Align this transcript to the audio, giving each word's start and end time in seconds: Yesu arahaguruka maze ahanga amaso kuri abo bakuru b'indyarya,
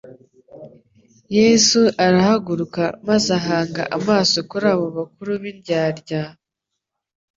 Yesu 1.37 1.81
arahaguruka 2.05 2.83
maze 3.07 3.29
ahanga 3.39 3.81
amaso 3.97 4.37
kuri 4.49 4.65
abo 4.73 4.85
bakuru 4.97 5.31
b'indyarya, 5.41 6.21